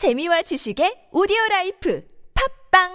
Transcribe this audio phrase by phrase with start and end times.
[0.00, 2.02] 재미와 지식의 오디오 라이프
[2.72, 2.88] 팟빵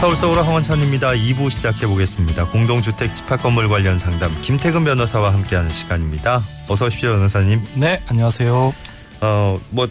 [0.00, 1.12] 서울서울의 황원찬입니다.
[1.12, 2.50] 2부 시작해 보겠습니다.
[2.50, 6.42] 공동주택 집합건물 관련 상담 김태근 변호사와 함께하는 시간입니다.
[6.68, 7.62] 어서 오십시오, 변호사님.
[7.76, 8.74] 네, 안녕하세요.
[9.22, 9.88] 어, 뭐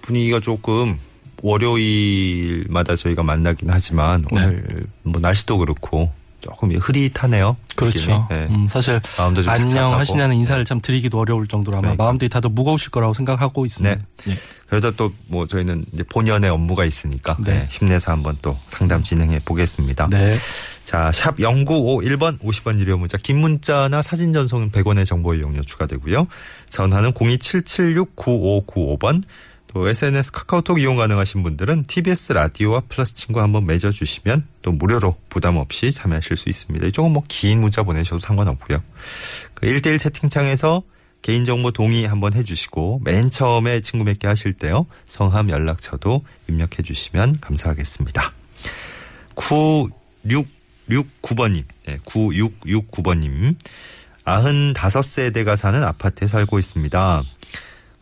[0.00, 0.98] 분위기가 조금
[1.42, 4.28] 월요일마다 저희가 만나긴 하지만 네.
[4.44, 4.64] 오늘
[5.02, 6.10] 뭐 날씨도 그렇고
[6.40, 7.56] 조금 흐릿하네요.
[7.74, 8.24] 그렇죠.
[8.30, 8.46] 네.
[8.48, 9.70] 음, 사실 마음도 좀 착잡하고.
[9.78, 12.04] 안녕 하시냐는 인사를 참 드리기도 어려울 정도로 아마 그러니까.
[12.04, 13.96] 마음들이 다들 무거우실 거라고 생각하고 있습니다.
[13.96, 14.02] 네.
[14.32, 14.36] 예.
[14.68, 17.54] 그러다 또 뭐 저희는 이제 본연의 업무가 있으니까 네.
[17.54, 20.06] 네, 힘내서 한번 또 상담 진행해 보겠습니다.
[20.10, 20.38] 네.
[20.84, 26.28] 자, 샵 0951번 50원 유료 문자, 긴 문자나 사진 전송은 100원의 정보 이용료 추가되고요.
[26.70, 29.24] 전화는 027769595번.
[29.68, 35.56] 또 SNS 카카오톡 이용 가능하신 분들은 TBS 라디오와 플러스 친구 한번 맺어주시면 또 무료로 부담
[35.56, 36.86] 없이 참여하실 수 있습니다.
[36.86, 38.82] 이쪽은 뭐 긴 문자 보내셔도 상관없고요.
[39.54, 40.82] 그 1대1 채팅창에서
[41.22, 44.86] 개인정보 동의 한번 해주시고 맨 처음에 친구 맺게 하실 때요.
[45.06, 48.32] 성함 연락처도 입력해 주시면 감사하겠습니다.
[49.34, 53.56] 9669번님, 네, 9669번님.
[54.24, 57.22] 95세대가 사는 아파트에 살고 있습니다.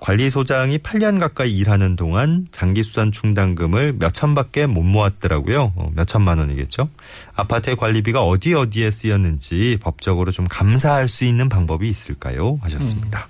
[0.00, 5.72] 관리소장이 8년 가까이 일하는 동안 장기수산 충당금을 몇 천밖에 못 모았더라고요.
[5.74, 6.88] 어, 몇 천만 원이겠죠.
[7.34, 12.58] 아파트의 관리비가 어디 어디에 쓰였는지 법적으로 좀 감사할 수 있는 방법이 있을까요?
[12.62, 13.28] 하셨습니다.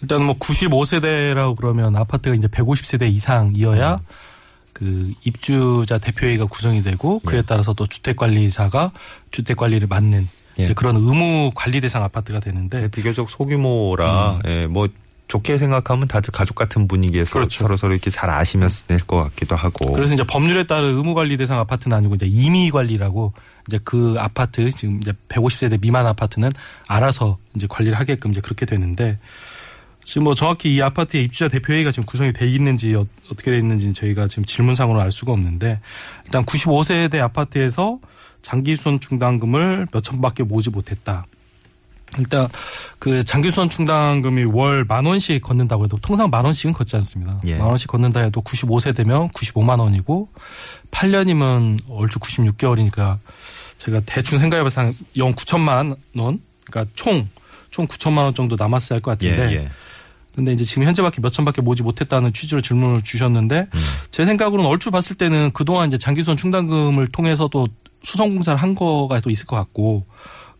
[0.00, 3.98] 일단 뭐 95세대라고 그러면 아파트가 이제 150세대 이상이어야 음.
[4.74, 7.42] 그 입주자 대표회의가 구성이 되고 그에 예.
[7.42, 8.90] 따라서 또 주택 관리사가
[9.30, 10.64] 주택 관리를 맡는 예.
[10.74, 14.88] 그런 의무 관리 대상 아파트가 되는데 네, 비교적 소규모라 예, 뭐
[15.28, 17.64] 좋게 생각하면 다들 가족 같은 분위기에서 그렇죠.
[17.64, 19.92] 서로 서로 이렇게 잘 아시면서 낼것 같기도 하고.
[19.92, 23.32] 그래서 이제 법률에 따른 의무 관리 대상 아파트는 아니고 이제 임의 관리라고
[23.66, 26.50] 이제 그 아파트 지금 이제 150세대 미만 아파트는
[26.86, 29.18] 알아서 이제 관리를 하게끔 이제 그렇게 되는데
[30.04, 33.92] 지금 뭐 정확히 이 아파트의 입주자 대표회의가 지금 구성이 돼 있는지 어, 떻게 돼 있는지
[33.94, 35.80] 저희가 지금 질문상으로 알 수가 없는데
[36.26, 37.98] 일단 95세대 아파트에서
[38.42, 41.24] 장기 수선 충당금을 몇 천밖에 모지 못했다.
[42.18, 42.48] 일단
[42.98, 47.40] 그 장기수선 충당금이 월 만 원씩 걷는다고 해도 통상 만 원씩은 걷지 않습니다.
[47.46, 47.56] 예.
[47.56, 50.28] 만 원씩 걷는다 해도 95세대면 95만 원이고
[50.90, 53.18] 8년이면 얼추 96개월이니까
[53.78, 57.28] 제가 대충 생각해봐서 한0 9천만 원, 그러니까 총,
[57.70, 59.68] 총 9천만 원 정도 남았어야 할것 예, 같은데 예.
[60.34, 63.80] 근데 이제 지금 현재밖에 몇 천밖에 모지 못했다는 취지로 질문을 주셨는데 음.
[64.10, 67.68] 제 생각으로는 얼추 봤을 때는 그동안 이제 장기수선 충당금을 통해서도
[68.02, 70.06] 수송공사를 한 거가 또 있을 것 같고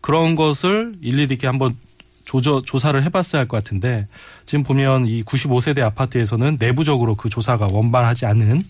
[0.05, 1.75] 그런 것을 일일이 이렇게 한번
[2.25, 4.07] 조저, 조사를 해봤어야 할 것 같은데
[4.45, 8.61] 지금 보면 이 95세대 아파트에서는 내부적으로 그 조사가 원만하지 않은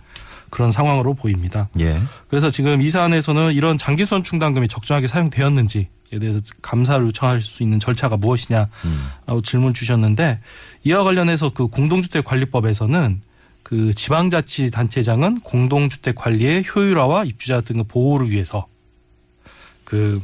[0.50, 1.68] 그런 상황으로 보입니다.
[1.82, 2.00] 예.
[2.30, 8.16] 그래서 지금 이 사안에서는 이런 장기수선 충당금이 적정하게 사용되었는지에 대해서 감사를 요청할 수 있는 절차가
[8.16, 9.42] 무엇이냐라고 음.
[9.44, 10.40] 질문 주셨는데
[10.86, 13.22] 이와 관련해서 그 공동주택 관리법에서는
[13.62, 18.68] 그 지방자치단체장은 공동주택 관리의 효율화와 입주자 등의 보호를 위해서
[19.84, 20.22] 그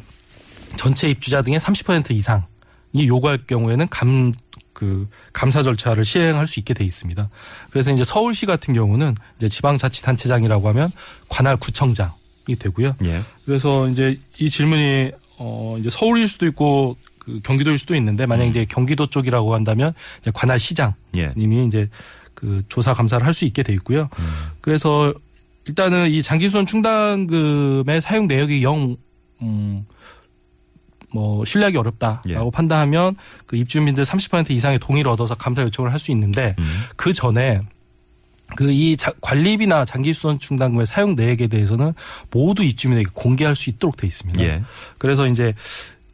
[0.78, 4.34] 전체 입주자 등의 30% 이상이 요구할 경우에는 감,
[4.74, 7.30] 그 감사 절차를 시행할 수 있게 돼 있습니다.
[7.70, 10.90] 그래서 이제 서울시 같은 경우는 이제 지방자치단체장이라고 하면
[11.30, 12.96] 관할 구청장이 되고요.
[13.06, 13.22] 예.
[13.46, 18.66] 그래서 이제 이 질문이 어 이제 서울일 수도 있고 그 경기도일 수도 있는데 만약 이제
[18.66, 21.66] 경기도 쪽이라고 한다면 이제 관할 시장님이 예.
[21.66, 21.90] 이제
[22.34, 24.10] 그 조사 감사를 할 수 있게 돼 있고요.
[24.18, 24.26] 음.
[24.62, 25.14] 그래서
[25.68, 28.98] 일단은 이 장기수선 충당금의 사용 내역이 영
[29.42, 29.86] 음,
[31.14, 32.38] 뭐 신뢰하기 어렵다라고 예.
[32.54, 36.84] 판단하면 그 입주민들 30% 이상의 동의를 얻어서 감사 요청을 할 수 있는데 음.
[36.96, 37.62] 그 전에
[38.56, 41.94] 그이 관리비나 장기수선 충당금의 사용 내역에 대해서는
[42.32, 44.42] 모두 입주민에게 공개할 수 있도록 돼 있습니다.
[44.44, 44.62] 예.
[44.98, 45.54] 그래서 이제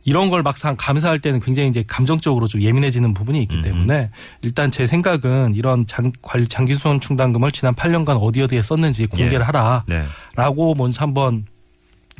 [0.03, 3.61] 이런 걸 막상 감사할 때는 굉장히 이제 감정적으로 좀 예민해지는 부분이 있기 음.
[3.63, 4.09] 때문에
[4.41, 9.43] 일단 제 생각은 이런 장, 관- 장기수선 충당금을 지난 8년간 어디 어디에 썼는지 공개를 예.
[9.43, 10.73] 하라라고 네.
[10.77, 11.45] 먼저 한번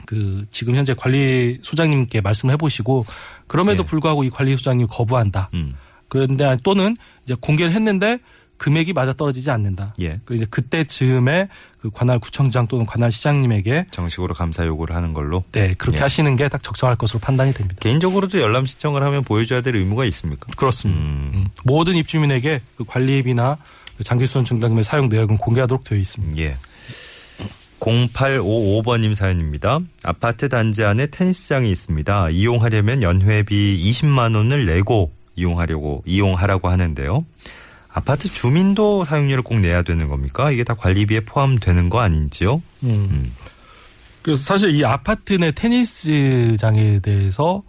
[0.05, 3.05] 그 지금 현재 관리 소장님께 말씀을 해보시고
[3.47, 3.85] 그럼에도 예.
[3.85, 5.49] 불구하고 이 관리 소장님이 거부한다.
[5.53, 5.75] 음.
[6.07, 8.19] 그런데 또는 이제 공개를 했는데
[8.57, 9.93] 금액이 맞아 떨어지지 않는다.
[10.01, 10.19] 예.
[10.25, 11.47] 그리고 이제 그때쯤에
[11.79, 15.43] 그 관할 구청장 또는 관할 시장님에게 정식으로 감사 요구를 하는 걸로.
[15.51, 16.01] 네 그렇게 예.
[16.01, 17.77] 하시는 게 딱 적정할 것으로 판단이 됩니다.
[17.81, 20.47] 개인적으로도 열람 신청을 하면 보여줘야 될 의무가 있습니까?
[20.55, 21.01] 그렇습니다.
[21.01, 21.31] 음.
[21.35, 21.47] 음.
[21.65, 23.57] 모든 입주민에게 그 관리비나
[23.97, 26.37] 그 장기수선 충당금의 사용 내역은 공개하도록 되어 있습니다.
[26.41, 26.55] 예.
[27.79, 29.79] 0855번님 사연입니다.
[30.03, 32.31] 아파트 단지 안에 테니스장이 있습니다.
[32.31, 37.25] 이용하려면 연회비 20만 원을 내고 이용하려고 이용하라고 하는데요.
[37.89, 40.51] 아파트 주민도 사용료를 꼭 내야 되는 겁니까?
[40.51, 42.61] 이게 다 관리비에 포함되는 거 아닌지요?
[42.83, 42.89] 음.
[43.11, 43.33] 음.
[44.21, 47.63] 그래서 사실 이 아파트 내 테니스장에 대해서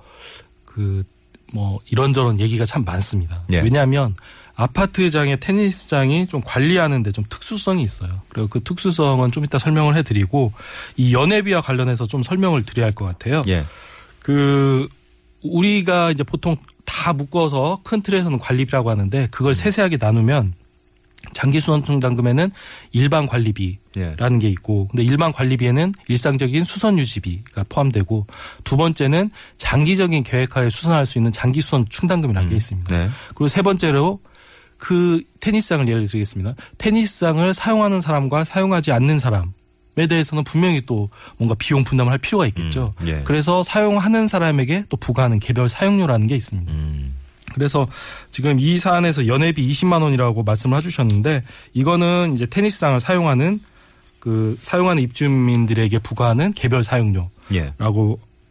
[0.65, 1.05] 그
[1.53, 3.45] 뭐 이런저런 얘기가 참 많습니다.
[3.53, 3.61] 예.
[3.61, 4.15] 왜냐하면
[4.59, 8.11] 아파트장의 테니스장이 좀 관리하는데 좀 특수성이 있어요.
[8.29, 10.53] 그리고 그 특수성은 좀 이따 설명을 해드리고
[10.97, 13.41] 이 연회비와 관련해서 좀 설명을 드려야 할 것 같아요.
[13.47, 13.65] 예.
[14.19, 14.89] 그
[15.45, 20.55] 우리가 이제 보통 다 묶어서 큰 틀에서는 관리비라고 하는데 그걸 세세하게 나누면
[21.33, 22.51] 장기 수선충당금에는
[22.93, 24.39] 일반 관리비라는 예.
[24.41, 28.27] 게 있고 근데 일반 관리비에는 일상적인 수선 유지비가 포함되고
[28.65, 32.97] 두 번째는 장기적인 계획하에 수선할 수 있는 장기 수선 충당금이라는 게 있습니다.
[32.97, 33.09] 네.
[33.29, 34.21] 그리고 세 번째로
[34.79, 36.55] 그 테니스장을 예를 들겠습니다.
[36.79, 39.53] 테니스장을 사용하는 사람과 사용하지 않는 사람
[39.97, 42.95] 에 대해서는 분명히 또 뭔가 비용 분담을 할 필요가 있겠죠.
[43.01, 43.23] 음, 예.
[43.25, 46.71] 그래서 사용하는 사람에게 또 부과하는 개별 사용료라는 게 있습니다.
[46.71, 47.15] 음.
[47.53, 47.89] 그래서
[48.31, 51.43] 지금 이 사안에서 연회비 20만 원이라고 말씀을 해주셨는데
[51.75, 53.59] 이거는 이제 테니스장을 사용하는
[54.21, 57.73] 그 사용하는 입주민들에게 부과하는 개별 사용료라고 예.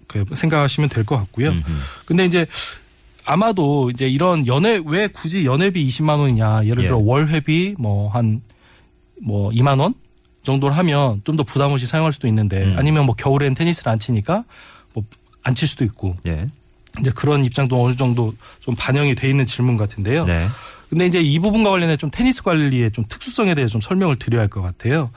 [0.07, 1.51] 그 생각하시면 될 것 같고요.
[1.51, 1.79] 음, 음.
[2.05, 2.45] 근데 이제
[3.27, 7.01] 아마도 이제 이런 연회 왜 굳이 연회비 20만 원이냐 예를 들어 예.
[7.03, 8.39] 월회비 뭐한뭐
[9.51, 9.93] 2만 원
[10.43, 12.73] 정도를 하면 좀 더 부담 없이 사용할 수도 있는데 음.
[12.77, 14.43] 아니면 뭐 겨울엔 테니스를 안 치니까
[14.93, 15.03] 뭐
[15.43, 16.47] 안 칠 수도 있고 예.
[16.99, 20.23] 이제 그런 입장도 어느 정도 좀 반영이 돼 있는 질문 같은데요.
[20.25, 20.47] 네.
[20.89, 24.49] 근데 이제 이 부분과 관련해 좀 테니스 관리의 좀 특수성에 대해서 좀 설명을 드려야 할
[24.49, 25.11] 것 같아요.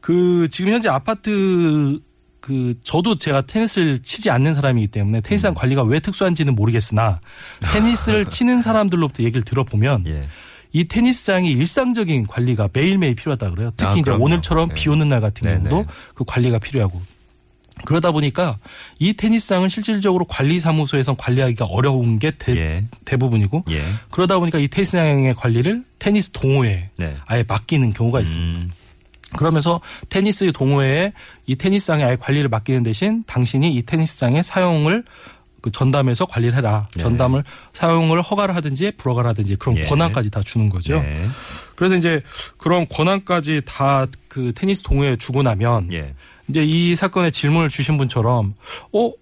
[0.00, 2.00] 그 지금 현재 아파트
[2.42, 7.20] 그 저도 제가 테니스를 치지 않는 사람이기 때문에 테니스장 관리가 왜 특수한지는 모르겠으나
[7.72, 10.28] 테니스를 치는 사람들로부터 얘기를 들어보면 예.
[10.72, 13.70] 이 테니스장이 일상적인 관리가 매일매일 필요하다 그래요.
[13.76, 14.24] 특히 아, 이제 그럼요.
[14.24, 14.74] 오늘처럼 네.
[14.74, 15.86] 비 오는 날 같은 네, 경우도 네.
[16.14, 17.00] 그 관리가 필요하고
[17.84, 18.58] 그러다 보니까
[18.98, 22.84] 이 테니스장은 실질적으로 관리사무소에서 관리하기가 어려운 게 대, 예.
[23.04, 23.84] 대부분이고 예.
[24.10, 27.14] 그러다 보니까 이 테니스장의 관리를 테니스 동호회에 네.
[27.26, 28.60] 아예 맡기는 경우가 있습니다.
[28.60, 28.72] 음.
[29.36, 31.12] 그러면서 테니스 동호회에
[31.46, 35.04] 이 테니스장에 아예 관리를 맡기는 대신 당신이 이 테니스장의 사용을
[35.60, 36.88] 그 전담해서 관리를 해라.
[36.96, 37.02] 네.
[37.02, 39.82] 전담을 사용을 허가를 하든지 불허가를 하든지 그런 예.
[39.82, 41.00] 권한까지 다 주는 거죠.
[41.00, 41.28] 네.
[41.76, 42.18] 그래서 이제
[42.58, 46.14] 그런 권한까지 다 그 테니스 동호회에 주고 나면 예.
[46.48, 48.54] 이제 이 사건에 질문을 주신 분처럼
[48.90, 49.12] 어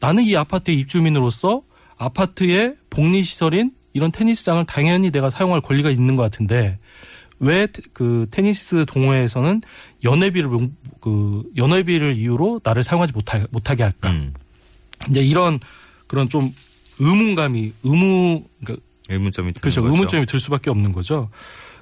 [0.00, 1.62] 나는 이 아파트의 입주민으로서
[1.96, 6.78] 아파트의 복리 시설인 이런 테니스장을 당연히 내가 사용할 권리가 있는 것 같은데
[7.40, 9.62] 왜 그 테니스 동호회에서는
[10.04, 14.10] 연회비를 용- 그 연회비를 이유로 나를 사용하지 못하, 못하게 할까?
[14.10, 14.32] 음.
[15.08, 15.58] 이제 이런
[16.06, 16.52] 그런 좀
[16.98, 19.80] 의문감이 의무 그러니까 의문점이 드는 그렇죠.
[19.82, 19.92] 거죠.
[19.94, 21.30] 의문점이 들 수밖에 없는 거죠.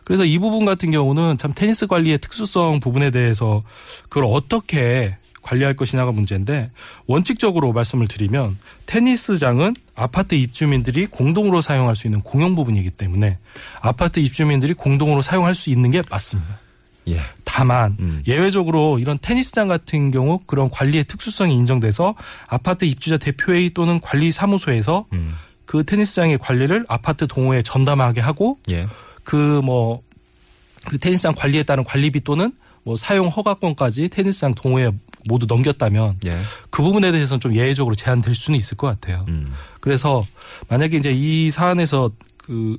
[0.05, 3.63] 그래서 이 부분 같은 경우는 참 테니스 관리의 특수성 부분에 대해서
[4.09, 5.17] 그걸 어떻게
[5.49, 6.71] 관리할 것이냐가 문제인데
[7.07, 13.39] 원칙적으로 말씀을 드리면 테니스장은 아파트 입주민들이 공동으로 사용할 수 있는 공용 부분이기 때문에
[13.81, 16.61] 아파트 입주민들이 공동으로 사용할 수 있는 게 맞습니다.
[17.09, 17.21] 예.
[17.45, 18.23] 다만 음.
[18.27, 22.15] 예외적으로 이런 테니스장 같은 경우 그런 관리의 특수성이 인정돼서
[22.47, 25.35] 아파트 입주자 대표회의 또는 관리 사무소에서 음.
[25.65, 28.87] 그 테니스장의 관리를 아파트 동호회에 전담하게 하고 예.
[29.25, 32.53] 그뭐그 테니스장 관리에 따른 관리비 또는
[32.85, 34.93] 뭐 사용 허가권까지 테니스장 동호회에
[35.27, 36.39] 모두 넘겼다면 예.
[36.71, 39.25] 그 부분에 대해서는 좀 예외적으로 제한될 수는 있을 것 같아요.
[39.29, 39.53] 음.
[39.81, 40.23] 그래서
[40.69, 42.79] 만약에 이제 이 사안에서 그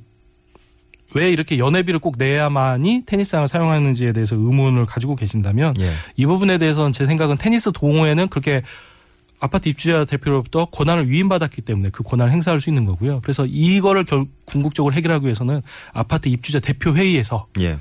[1.14, 5.92] 왜 이렇게 연회비를 꼭 내야만이 테니스장을 사용하는지에 대해서 의문을 가지고 계신다면 예.
[6.16, 8.62] 이 부분에 대해서는 제 생각은 테니스 동호회는 그렇게
[9.40, 13.20] 아파트 입주자 대표로부터 권한을 위임받았기 때문에 그 권한을 행사할 수 있는 거고요.
[13.22, 15.62] 그래서 이거를 결, 궁극적으로 해결하기 위해서는
[15.92, 17.78] 아파트 입주자 대표 회의에서 예.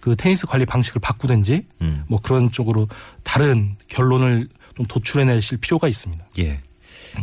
[0.00, 2.04] 그 테니스 관리 방식을 바꾸든지 음.
[2.08, 2.88] 뭐 그런 쪽으로
[3.24, 6.24] 다른 결론을 좀 도출해내실 필요가 있습니다.
[6.38, 6.60] 예.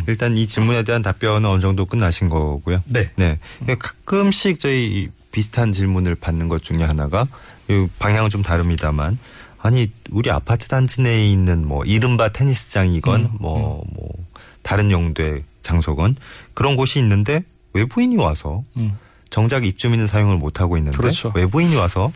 [0.08, 2.82] 일단 이 질문에 대한 답변은 어느 정도 끝나신 거고요.
[2.86, 3.12] 네.
[3.16, 3.40] 네.
[3.80, 7.28] 가끔씩 저희 이 비슷한 질문을 받는 것 중에 하나가
[7.70, 9.18] 이 방향은 좀 다릅니다만
[9.62, 14.12] 아니 우리 아파트 단지 내에 있는 뭐 이른바 테니스장이건 음, 뭐뭐
[14.62, 16.16] 다른 용도의 장소건
[16.54, 18.98] 그런 곳이 있는데 외부인이 와서 음.
[19.30, 21.32] 정작 입주민은 사용을 못 하고 있는데 그렇죠.
[21.36, 22.12] 외부인이 와서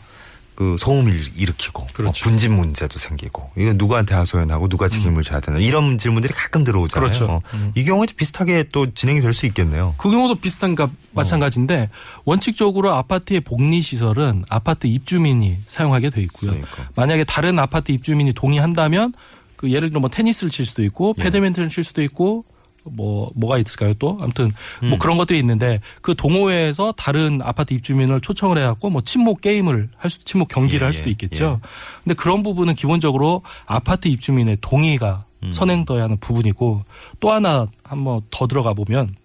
[0.60, 2.04] 그 소음을 일으키고 그렇죠.
[2.04, 7.08] 뭐 분진 문제도 생기고 이거 누구한테 하소연하고 누가 책임을 져야 되나 이런 질문들이 가끔 들어오잖아요.
[7.08, 7.26] 그렇죠.
[7.32, 7.72] 어, 음.
[7.76, 9.96] 이 경우에도 비슷하게 또 진행이 될 수 있겠네요.
[9.98, 11.90] 그 경우도 비슷한가 마찬가지인데
[12.26, 16.52] 원칙적으로 아파트의 복리 시설은 아파트 입주민이 사용하게 돼 있고요.
[16.52, 16.90] 그러니까.
[16.94, 19.14] 만약에 다른 아파트 입주민이 동의한다면
[19.56, 21.24] 그 예를 들어 뭐 테니스를 칠 수도 있고 예.
[21.24, 22.44] 배드민턴을 칠 수도 있고
[22.92, 25.00] 뭐 뭐가 있을까요 또 아무튼 뭐 음.
[25.00, 30.24] 그런 것들이 있는데 그 동호회에서 다른 아파트 입주민을 초청을 해갖고 뭐 친목 게임을 할 수,
[30.24, 31.60] 친목 경기를 예, 할 수도 예, 있겠죠.
[32.04, 35.54] 근데 그런 부분은 기본적으로 아파트 입주민의 동의가 음.
[35.54, 36.84] 선행돼야 하는 부분이고
[37.20, 39.16] 또 하나 한번 더 들어가 보면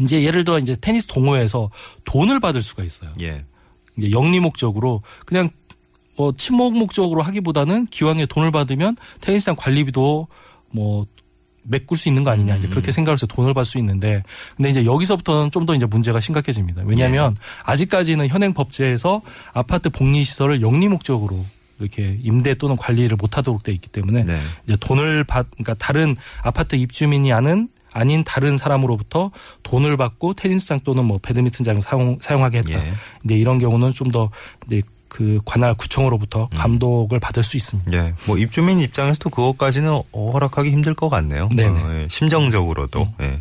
[0.00, 1.70] 이제 예를 들어 이제 테니스 동호회에서
[2.04, 3.10] 돈을 받을 수가 있어요.
[3.20, 3.44] 예.
[3.96, 5.50] 이제 영리 목적으로 그냥
[6.16, 10.28] 뭐 친목 목적으로 하기보다는 기왕에 돈을 받으면 테니스장 관리비도
[10.70, 11.06] 뭐
[11.64, 12.70] 메꿀 수 있는 거 아니냐 이제 음.
[12.70, 14.22] 그렇게 생각해서 돈을 받을 수 있는데
[14.56, 16.82] 근데 이제 여기서부터는 좀 더 이제 문제가 심각해집니다.
[16.84, 17.42] 왜냐하면 예.
[17.64, 19.22] 아직까지는 현행 법제에서
[19.54, 21.44] 아파트 복리 시설을 영리 목적으로
[21.80, 24.38] 이렇게 임대 또는 관리를 못하도록 돼 있기 때문에 네.
[24.66, 29.30] 이제 돈을 받 그러니까 다른 아파트 입주민이 아는 아닌 다른 사람으로부터
[29.62, 32.86] 돈을 받고 테니스장 또는 뭐 배드민턴장을 사용 사용하게 했다.
[32.86, 32.92] 예.
[33.24, 34.30] 이제 이런 경우는 좀 더
[34.66, 34.82] 이제
[35.14, 36.56] 그 관할 구청으로부터 음.
[36.56, 37.92] 감독을 받을 수 있습니다.
[37.96, 38.14] 예.
[38.26, 41.48] 뭐 입주민 입장에서도 그것까지는 허락하기 힘들 것 같네요.
[41.54, 41.82] 네네.
[41.82, 42.08] 어, 예.
[42.10, 43.14] 심정적으로도.
[43.20, 43.40] 예.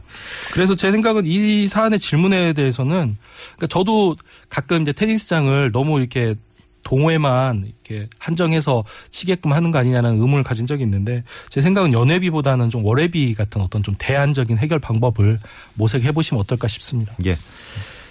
[0.52, 3.16] 그래서 제 생각은 이 사안의 질문에 대해서는
[3.56, 4.16] 그러니까 저도
[4.50, 6.36] 가끔 이제 테니스장을 너무 이렇게
[6.84, 12.86] 동호회만 이렇게 한정해서 치게끔 하는 거 아니냐는 의문을 가진 적이 있는데 제 생각은 연회비보다는 좀
[12.86, 15.40] 월회비 같은 어떤 좀 대안적인 해결 방법을
[15.74, 17.16] 모색해 보시면 어떨까 싶습니다.
[17.26, 17.36] 예.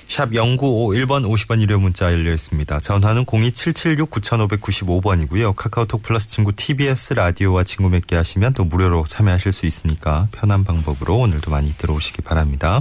[0.08, 2.80] 샵 0951번 50원 유료 문자 열려 있습니다.
[2.80, 5.54] 전화는 02776-9595번이고요.
[5.56, 11.18] 카카오톡 플러스 친구 TBS 라디오와 친구 맺게 하시면 또 무료로 참여하실 수 있으니까 편한 방법으로
[11.18, 12.80] 오늘도 많이 들어오시기 바랍니다.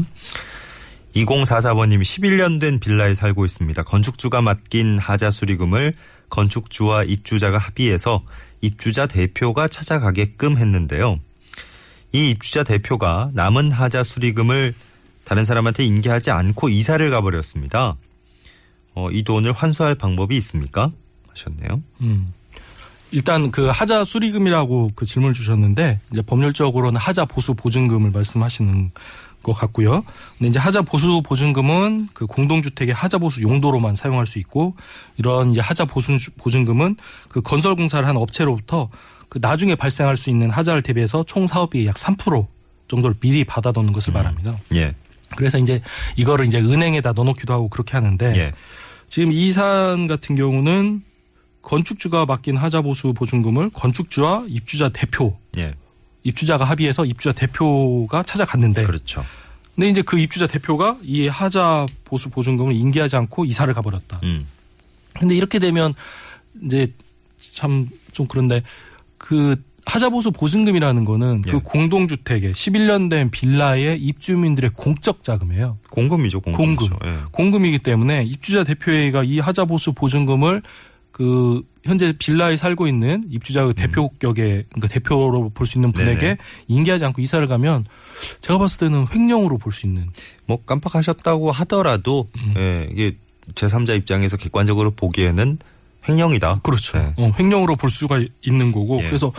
[1.15, 3.83] 2044번님이 11년 된 빌라에 살고 있습니다.
[3.83, 5.93] 건축주가 맡긴 하자 수리금을
[6.29, 8.23] 건축주와 입주자가 합의해서
[8.61, 11.19] 입주자 대표가 찾아가게끔 했는데요.
[12.13, 14.73] 이 입주자 대표가 남은 하자 수리금을
[15.23, 17.95] 다른 사람한테 인계하지 않고 이사를 가버렸습니다.
[18.93, 20.91] 어, 이 돈을 환수할 방법이 있습니까?
[21.29, 21.81] 하셨네요.
[22.01, 22.33] 음.
[23.11, 28.91] 일단 그 하자 수리금이라고 그 질문을 주셨는데 이제 법률적으로는 하자 보수 보증금을 말씀하시는
[29.43, 30.03] 것 같고요.
[30.37, 34.75] 근데 이제 하자 보수 보증금은 그 공동주택의 하자 보수 용도로만 사용할 수 있고
[35.17, 36.95] 이런 이제 하자 보수 보증금은
[37.27, 38.89] 그 건설 공사를 한 업체로부터
[39.29, 42.47] 그 나중에 발생할 수 있는 하자를 대비해서 총 사업비의 약3%
[42.87, 44.57] 정도를 미리 받아놓는 것을 말합니다.
[44.75, 44.93] 예.
[45.35, 45.81] 그래서 이제
[46.15, 48.51] 이거를 이제 은행에다 넣어놓기도 하고 그렇게 하는데 예.
[49.07, 51.03] 지금 이 사안 같은 경우는
[51.61, 55.73] 건축주가 맡긴 하자 보수 보증금을 건축주와 입주자 대표 예.
[56.23, 59.25] 입주자가 합의해서 입주자 대표가 찾아갔는데 그렇죠.
[59.75, 64.19] 근데 이제 그 입주자 대표가 이 하자 보수 보증금을 인계하지 않고 이사를 가버렸다.
[64.23, 64.45] 음.
[65.19, 65.93] 근데 이렇게 되면
[66.61, 66.93] 이제
[67.39, 68.61] 참 좀 그런데
[69.17, 71.51] 그 하자 보수 보증금이라는 거는 예.
[71.51, 75.77] 그 공동주택의 11년 된 빌라의 입주민들의 공적 자금이에요.
[75.89, 76.75] 공금이죠, 공금.
[76.75, 76.97] 공금.
[77.05, 77.17] 예.
[77.31, 80.61] 공금이기 때문에 입주자 대표회의가 이 하자 보수 보증금을
[81.11, 86.19] 그 현재 빌라에 살고 있는 입주자의 대표격의 그러니까 대표로 볼 수 있는 분에게 음.
[86.19, 86.37] 네네.
[86.67, 87.85] 인계하지 않고 이사를 가면
[88.41, 90.07] 제가 봤을 때는 횡령으로 볼 수 있는
[90.45, 92.53] 뭐 깜빡하셨다고 하더라도 음.
[92.55, 93.15] 예, 이게
[93.55, 95.57] 제3자 입장에서 객관적으로 보기에는
[96.07, 96.61] 횡령이다.
[96.63, 96.97] 그렇죠.
[96.97, 97.13] 네.
[97.17, 99.07] 어, 횡령으로 볼 수가 있는 거고 예.
[99.07, 99.33] 그래서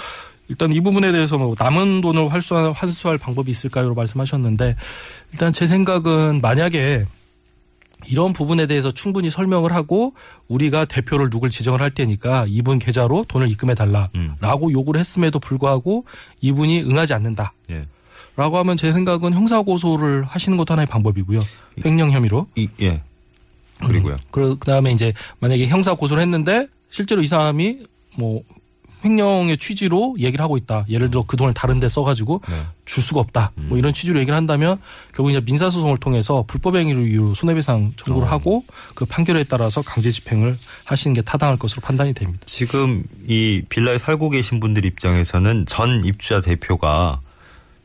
[0.52, 3.94] 일단 이 부분에 대해서 뭐 남은 돈을 환수할, 환수할 방법이 있을까요?
[3.94, 4.76] 말씀하셨는데
[5.32, 7.06] 일단 제 생각은 만약에
[8.06, 10.12] 이런 부분에 대해서 충분히 설명을 하고
[10.48, 14.34] 우리가 대표를 누굴 지정을 할 테니까 이분 계좌로 돈을 입금해 음.
[14.40, 16.04] 달라라고 요구를 했음에도 불구하고
[16.42, 17.54] 이분이 응하지 않는다.
[17.70, 17.86] 예.
[18.36, 21.40] 라고 하면 제 생각은 형사 고소를 하시는 것도 하나의 방법이고요.
[21.82, 22.46] 횡령 혐의로.
[22.56, 23.02] 이, 예.
[23.78, 24.16] 그리고요.
[24.30, 27.86] 그 그다음에 이제 만약에 형사 고소를 했는데 실제로 이 사람이
[28.18, 28.42] 뭐
[29.04, 30.84] 횡령의 취지로 얘기를 하고 있다.
[30.88, 32.62] 예를 들어 그 돈을 다른 데 써가지고 네.
[32.84, 33.52] 줄 수가 없다.
[33.58, 33.66] 음.
[33.68, 34.78] 뭐 이런 취지로 얘기를 한다면
[35.14, 38.30] 결국 이제 민사소송을 통해서 불법행위를 이유로 손해배상 청구를 어.
[38.30, 42.40] 하고 그 판결에 따라서 강제 집행을 하시는 게 타당할 것으로 판단이 됩니다.
[42.46, 47.20] 지금 이 빌라에 살고 계신 분들 입장에서는 전 입주자 대표가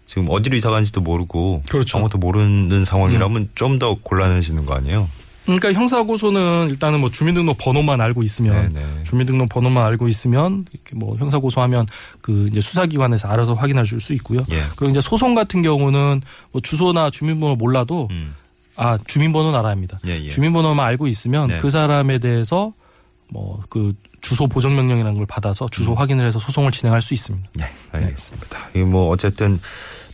[0.06, 1.98] 지금 어디로 이사 간지도 모르고 그렇죠.
[1.98, 5.10] 아무것도 모르는 상황이라면 좀더 곤란해지는 거 아니에요?
[5.48, 9.04] 그러니까 형사 고소는 일단은 뭐 주민등록 번호만 알고 있으면 네네.
[9.04, 11.88] 주민등록 번호만 알고 있으면 이렇게 뭐 형사 고소하면
[12.22, 14.44] 그 이제 수사기관에서 알아서 확인할 수 있고요.
[14.52, 14.64] 예.
[14.76, 18.36] 그리고 이제 소송 같은 경우는 뭐 주소나 주민번호 몰라도 음.
[18.76, 20.00] 아 주민번호는 알아야 합니다.
[20.06, 20.30] 예, 예.
[20.30, 21.58] 주민번호만 알고 있으면 네.
[21.58, 22.74] 그 사람에 대해서
[23.32, 25.98] 뭐 그 주소 보정 명령이라는 걸 받아서 주소 음.
[25.98, 27.50] 확인을 해서 소송을 진행할 수 있습니다.
[27.54, 28.60] 네, 알겠습니다.
[28.76, 29.60] 이거 뭐 어쨌든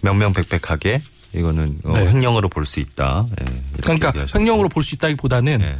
[0.01, 1.01] 명명백백하게
[1.35, 2.07] 이거는 어, 네.
[2.07, 3.25] 횡령으로 볼 수 있다.
[3.41, 3.45] 예,
[3.81, 4.39] 그러니까 얘기하셨어요.
[4.41, 5.75] 횡령으로 볼 수 있다기보다는 네.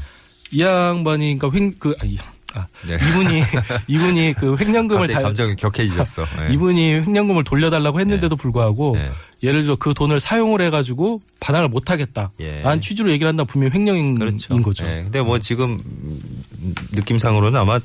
[0.51, 2.17] 이 양반이 그러니까 횡그 아니
[2.55, 2.95] 아, 네.
[2.95, 3.41] 이분이
[3.88, 6.24] 이분이 그 횡령금을 다 감정이 격해지셨어.
[6.50, 6.53] 예.
[6.53, 9.10] 이분이 횡령금을 돌려달라고 했는데도 불구하고 네.
[9.41, 12.31] 예를 들어 그 돈을 사용을 해가지고 반환을 못하겠다.
[12.41, 12.62] 예.
[12.62, 14.62] 라는 취지로 얘기를 한다 분명히 횡령인 그렇죠.
[14.62, 14.86] 거죠.
[14.86, 17.79] 예, 근데 뭐 지금 음, 느낌상으로는 아마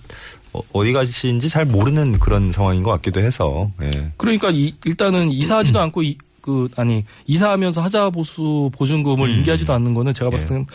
[0.53, 3.71] 어, 어디 가신지 잘 모르는 그런 상황인 것 같기도 해서.
[3.83, 4.13] 예.
[4.19, 6.17] 그러니까 이- 일단은 이사하지도 않고 이,
[6.49, 9.35] 그 아니 이사하면서 하자 보수 보증금을 음.
[9.35, 10.49] 인계하지도 않는 거는 제가 봤을 예.
[10.49, 10.67] 때는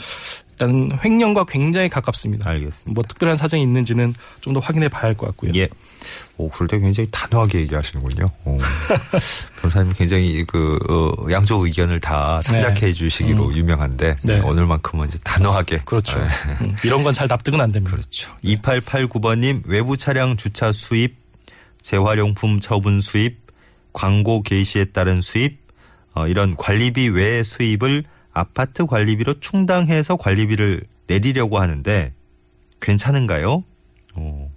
[0.52, 2.48] 일단 횡령과 굉장히 가깝습니다.
[2.48, 2.94] 알겠습니다.
[2.94, 5.52] 뭐 특별한 사정이 있는지는 좀 더 확인해 봐야 할 것 같고요.
[5.56, 5.68] 예.
[6.38, 8.26] 오, 그럴 때 굉장히 단호하게 얘기하시는군요.
[8.46, 8.58] 오.
[9.62, 13.58] 변호사님 굉장히 그, 어, 양쪽 의견을 다 참작해 주시기로 음.
[13.58, 14.40] 유명한데, 네.
[14.42, 15.82] 오늘만큼은 이제 단호하게.
[15.86, 16.20] 그렇죠.
[16.20, 16.28] 네.
[16.62, 17.96] 음, 이런 건 잘 납득은 안 됩니다.
[17.96, 18.32] 그렇죠.
[18.44, 21.16] 2889번님, 외부 차량 주차 수입,
[21.82, 23.40] 재활용품 처분 수입,
[23.92, 25.63] 광고 게시에 따른 수입,
[26.14, 28.04] 어, 이런 관리비 외의 수입을
[28.34, 32.14] 아파트 관리비로 충당해서 관리비를 내리려고 하는데
[32.82, 33.64] 괜찮은가요?
[34.16, 34.52] 어,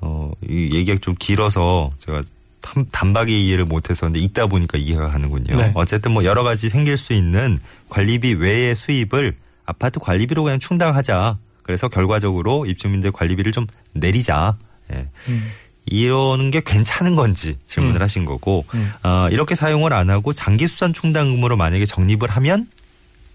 [0.00, 2.22] 어, 이 얘기가 좀 길어서 제가
[2.60, 5.56] 단- 단박에 이해를 못해서 근데 읽다 보니까 이해가 가는군요.
[5.56, 5.72] 네.
[5.74, 11.38] 어쨌든 뭐 여러 가지 생길 수 있는 관리비 외의 수입을 아파트 관리비로 그냥 충당하자.
[11.62, 14.56] 그래서 결과적으로 입주민들 관리비를 좀 내리자.
[14.92, 15.08] 예.
[15.28, 15.50] 음.
[15.86, 18.02] 이러는 게 괜찮은 건지 질문을 음.
[18.02, 18.92] 하신 거고 음.
[19.02, 22.68] 어, 이렇게 사용을 안 하고 장기 수산 충당금으로 만약에 적립을 하면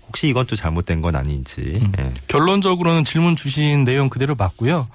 [0.08, 1.62] 혹시 이것도 잘못된 건 아닌지.
[1.62, 1.92] 음.
[2.00, 2.14] 예.
[2.28, 4.88] 결론적으로는 질문 주신 내용 그대로 맞고요.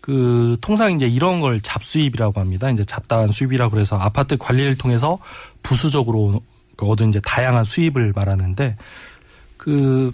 [0.00, 2.70] 그 통상 이제 이런 걸 잡수입이라고 합니다.
[2.70, 5.18] 이제 잡다한 수입이라고 그래서 아파트 관리를 통해서
[5.62, 6.40] 부수적으로
[6.78, 8.76] 얻은 이제 다양한 수입을 말하는데
[9.56, 10.10] 그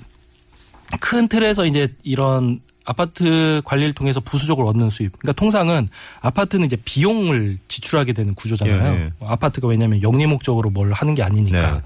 [1.01, 5.19] 큰 틀에서 이제 이런 아파트 관리를 통해서 부수적으로 얻는 수입.
[5.19, 5.89] 그러니까 통상은
[6.21, 8.95] 아파트는 이제 비용을 지출하게 되는 구조잖아요.
[8.95, 9.11] 예, 예.
[9.21, 11.81] 아파트가 왜냐하면 영리 목적으로 뭘 하는 게 아니니까 네.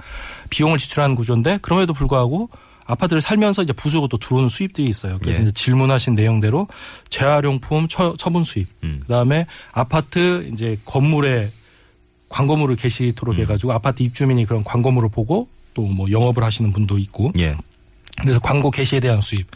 [0.51, 2.49] 비용을 지출하는 구조인데 그럼에도 불구하고
[2.87, 5.19] 아파트를 살면서 이제 부수고 또 들어오는 수입들이 있어요.
[5.21, 5.43] 그래서 예.
[5.45, 6.69] 이제 질문하신 내용대로
[7.11, 9.01] 재활용품 처, 처분 수입, 음.
[9.03, 11.51] 그다음에 아파트 이제 건물에
[12.29, 13.41] 광고물을 게시토록 음.
[13.41, 17.55] 해가지고 아파트 입주민이 그런 광고물을 보고 또 뭐 영업을 하시는 분도 있고 예.
[18.19, 19.47] 그래서 광고 게시에 대한 수입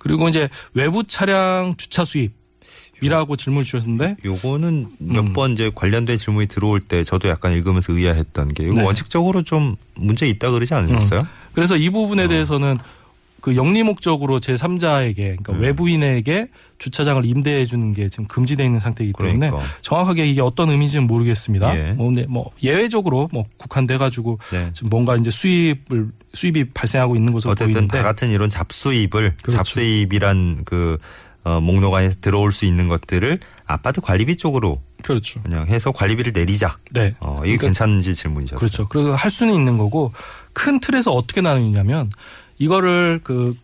[0.00, 2.32] 그리고 이제 외부 차량 주차 수입
[3.02, 5.32] 이라고 질문 주셨는데 요거는 몇 음.
[5.32, 8.82] 번 이제 관련된 질문이 들어올 때 저도 약간 읽으면서 의아했던 게 이거 네.
[8.82, 11.26] 원칙적으로 좀 문제 있다 그러지 않으셨어요?
[11.52, 12.28] 그래서 이 부분에 어.
[12.28, 12.78] 대해서는
[13.40, 15.60] 그 영리 목적으로 제 3자에게 그러니까 음.
[15.60, 19.70] 외부인에게 주차장을 임대해 주는 게 지금 금지되어 있는 상태이기 때문에 그러니까.
[19.82, 21.76] 정확하게 이게 어떤 의미인지는 모르겠습니다.
[21.78, 21.92] 예.
[21.92, 24.70] 뭐 근데 뭐 예외적으로 뭐 국한돼 가지고 네.
[24.74, 29.56] 지금 뭔가 이제 수입을 수입이 발생하고 있는 것으로 어쨌든 보이는데 다 같은 이런 잡수입을 그렇죠.
[29.58, 30.98] 잡수입이란 그
[31.42, 35.40] 어, 목록 안에 들어올 수 있는 것들을 아파트 관리비 쪽으로 그렇죠.
[35.42, 36.76] 그냥 해서 관리비를 내리자.
[36.92, 37.14] 네.
[37.20, 38.58] 어, 이게 그러니까 괜찮은지 질문이셨어요.
[38.58, 38.88] 그렇죠.
[38.88, 40.12] 그리고 할 수는 있는 거고
[40.52, 42.10] 큰 틀에서 어떻게 나누냐면
[42.60, 43.56] 이거를 그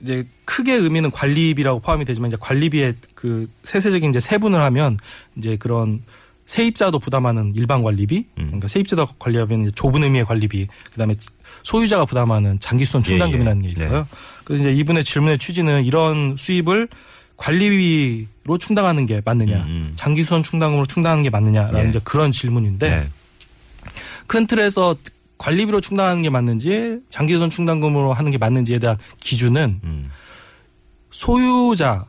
[0.00, 4.96] 이제 크게 의미는 관리비라고 포함이 되지만 이제 관리비의 그 세세적인 이제 세분을 하면
[5.36, 6.02] 이제 그런
[6.44, 8.44] 세입자도 부담하는 일반 관리비, 음.
[8.44, 11.14] 그러니까 세입자도 관리하면 좁은 의미의 관리비, 그다음에
[11.62, 13.72] 소유자가 부담하는 장기수선 충당금이라는 예, 게 예.
[13.72, 14.06] 있어요.
[14.44, 16.88] 그래서 이제 이분의 질문의 취지는 이런 수입을
[17.38, 19.92] 관리비로 충당하는 게 맞느냐, 음, 음.
[19.94, 21.88] 장기수선 충당금으로 충당하는 게 맞느냐라는 예.
[21.88, 23.08] 이제 그런 질문인데 네.
[24.26, 24.96] 큰 틀에서
[25.42, 30.08] 관리비로 충당하는 게 맞는지 장기선 충당금으로 하는 게 맞는지에 대한 기준은 음.
[31.10, 32.06] 소유자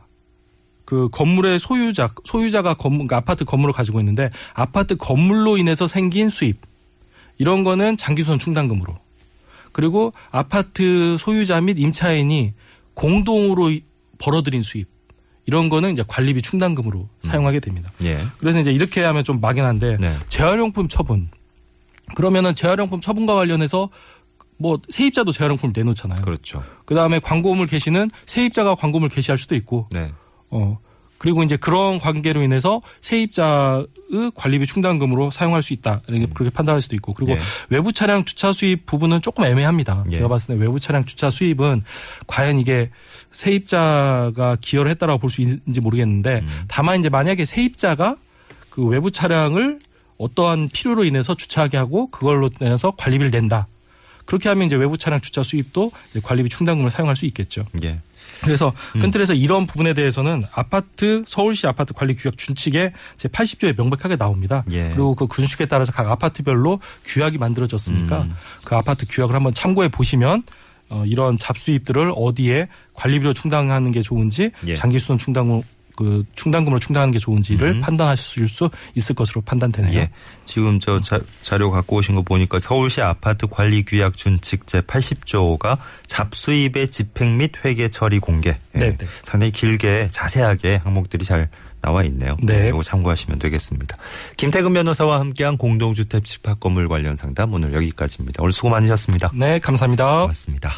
[0.84, 6.58] 그 건물의 소유자 소유자가 건물 그러니까 아파트 건물을 가지고 있는데 아파트 건물로 인해서 생긴 수입
[7.38, 8.94] 이런 거는 장기선 충당금으로
[9.72, 12.54] 그리고 아파트 소유자 및 임차인이
[12.94, 13.82] 공동으로 이-
[14.18, 14.86] 벌어들인 수입
[15.46, 17.90] 이런 거는 이제 관리비 충당금으로 사용하게 됩니다.
[18.04, 18.24] 예.
[18.38, 20.16] 그래서 이제 이렇게 하면 좀 막연한데 네.
[20.28, 21.28] 재활용품 처분.
[22.14, 23.88] 그러면은 재활용품 처분과 관련해서
[24.56, 26.22] 뭐 세입자도 재활용품을 내놓잖아요.
[26.22, 26.62] 그렇죠.
[26.84, 30.12] 그 다음에 광고물 게시는 세입자가 광고물 게시할 수도 있고, 네.
[30.50, 30.78] 어
[31.18, 33.86] 그리고 이제 그런 관계로 인해서 세입자의
[34.34, 37.38] 관리비 충당금으로 사용할 수 있다 이렇게 그렇게 판단할 수도 있고, 그리고 예.
[37.70, 40.04] 외부 차량 주차 수입 부분은 조금 애매합니다.
[40.12, 40.16] 예.
[40.16, 41.82] 제가 봤을 때 외부 차량 주차 수입은
[42.26, 42.90] 과연 이게
[43.32, 46.48] 세입자가 기여를 했다라고 볼 수 있는지 모르겠는데 음.
[46.68, 48.16] 다만 이제 만약에 세입자가
[48.70, 49.78] 그 외부 차량을
[50.18, 53.66] 어떠한 필요로 인해서 주차하게 하고 그걸로 인해서 관리비를 낸다.
[54.24, 57.64] 그렇게 하면 이제 외부 차량 주차 수입도 관리비 충당금을 사용할 수 있겠죠.
[57.82, 58.00] 예.
[58.40, 59.00] 그래서 음.
[59.00, 64.64] 큰 틀에서 이런 부분에 대해서는 아파트 서울시 아파트 관리 규약 준칙에 제 80조에 명백하게 나옵니다.
[64.72, 64.88] 예.
[64.88, 68.34] 그리고 그 준칙에 따라서 각 아파트별로 규약이 만들어졌으니까 음.
[68.64, 70.42] 그 아파트 규약을 한번 참고해 보시면
[70.90, 74.74] 어, 이런 잡수입들을 어디에 관리비로 충당하는 게 좋은지 예.
[74.74, 75.62] 장기수선 충당금
[75.96, 77.80] 그 충당금으로 충당하는 게 좋은지를 음.
[77.80, 79.98] 판단하실 수 있을 것으로 판단되네요.
[79.98, 80.10] 예.
[80.44, 85.78] 지금 저 자, 자료 갖고 오신 거 보니까 서울시 아파트 관리 규약 준칙 제 80조가
[86.06, 88.56] 잡수입의 집행 및 회계 처리 공개.
[88.74, 88.78] 예.
[88.78, 89.06] 네, 네.
[89.22, 91.48] 상당히 길게 자세하게 항목들이 잘
[91.84, 92.36] 나와 있네요.
[92.42, 92.68] 네.
[92.68, 93.96] 이거 참고하시면 되겠습니다.
[94.38, 98.42] 김태근 변호사와 함께한 공동주택 집합 건물 관련 상담 오늘 여기까지입니다.
[98.42, 99.30] 오늘 수고 많으셨습니다.
[99.34, 100.22] 네, 감사합니다.
[100.22, 100.70] 고맙습니다.